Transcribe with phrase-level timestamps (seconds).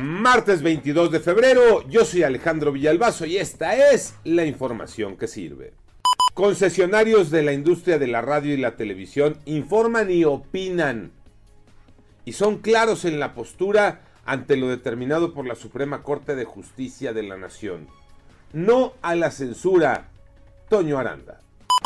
[0.00, 5.72] Martes 22 de febrero, yo soy Alejandro Villalbazo y esta es la información que sirve.
[6.34, 11.12] Concesionarios de la industria de la radio y la televisión informan y opinan
[12.24, 17.12] y son claros en la postura ante lo determinado por la Suprema Corte de Justicia
[17.12, 17.86] de la Nación.
[18.52, 20.08] No a la censura.
[20.68, 21.40] Toño Aranda.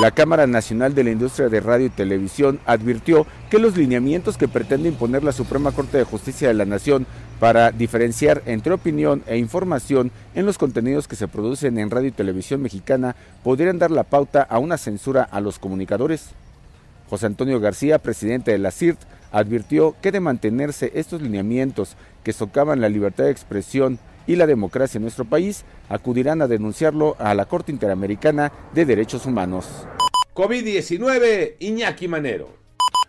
[0.00, 4.48] La Cámara Nacional de la Industria de Radio y Televisión advirtió que los lineamientos que
[4.48, 7.06] pretende imponer la Suprema Corte de Justicia de la Nación
[7.44, 12.10] para diferenciar entre opinión e información en los contenidos que se producen en radio y
[12.10, 16.30] televisión mexicana podrían dar la pauta a una censura a los comunicadores.
[17.10, 18.98] José Antonio García, presidente de la CIRT,
[19.30, 24.96] advirtió que de mantenerse estos lineamientos que socavan la libertad de expresión y la democracia
[24.96, 29.66] en nuestro país, acudirán a denunciarlo a la Corte Interamericana de Derechos Humanos.
[30.32, 32.63] COVID-19, Iñaki Manero.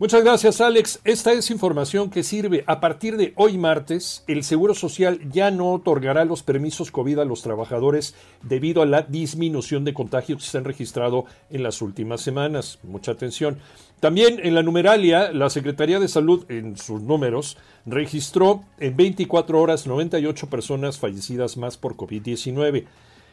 [0.00, 1.00] Muchas gracias, Alex.
[1.02, 2.62] Esta es información que sirve.
[2.68, 7.24] A partir de hoy martes, el Seguro Social ya no otorgará los permisos COVID a
[7.24, 12.20] los trabajadores debido a la disminución de contagios que se han registrado en las últimas
[12.20, 12.78] semanas.
[12.84, 13.58] Mucha atención.
[13.98, 19.88] También en la numeralia, la Secretaría de Salud, en sus números, registró en 24 horas
[19.88, 22.84] 98 personas fallecidas más por COVID-19.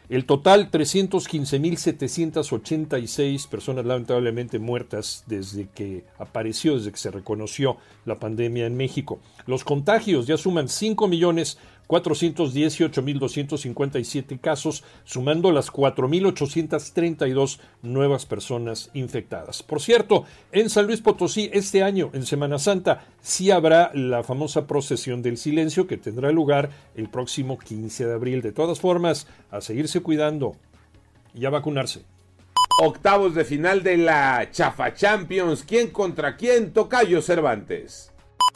[0.08, 8.68] El total, 315.786 personas lamentablemente muertas desde que apareció, desde que se reconoció la pandemia
[8.68, 9.20] en México.
[9.48, 19.64] Los contagios ya suman 5 millones 418.257 casos, sumando las 4.832 nuevas personas infectadas.
[19.64, 24.68] Por cierto, en San Luis Potosí este año, en Semana Santa, sí habrá la famosa
[24.68, 28.42] procesión del silencio que tendrá lugar el próximo 15 de abril.
[28.42, 30.56] De todas formas, a seguirse cuidando
[31.34, 32.04] y a vacunarse.
[32.82, 35.64] Octavos de final de la Chafa Champions.
[35.64, 36.74] ¿Quién contra quién?
[36.74, 38.12] Tocayo Cervantes.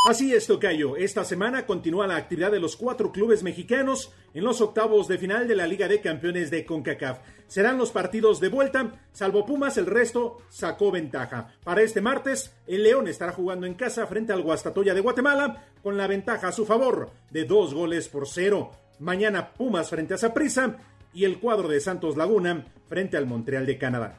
[0.07, 0.95] Así es, Tocayo.
[0.95, 5.47] Esta semana continúa la actividad de los cuatro clubes mexicanos en los octavos de final
[5.47, 7.19] de la Liga de Campeones de CONCACAF.
[7.47, 11.53] Serán los partidos de vuelta, salvo Pumas, el resto sacó ventaja.
[11.63, 15.97] Para este martes, el León estará jugando en casa frente al Guastatoya de Guatemala, con
[15.97, 18.71] la ventaja a su favor de dos goles por cero.
[18.99, 20.77] Mañana Pumas frente a Saprissa
[21.13, 24.17] y el cuadro de Santos Laguna frente al Montreal de Canadá.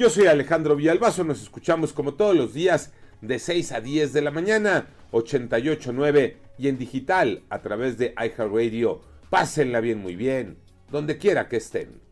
[0.00, 4.22] Yo soy Alejandro Villalbazo, nos escuchamos como todos los días de 6 a 10 de
[4.22, 9.00] la mañana, 88.9 y en digital a través de iHeartRadio.
[9.30, 10.58] Pásenla bien, muy bien,
[10.90, 12.07] donde quiera que estén.